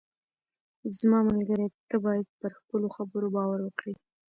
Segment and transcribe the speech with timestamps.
[0.97, 3.93] زما ملګری، ته باید پر خپلو خبرو باور وکړې.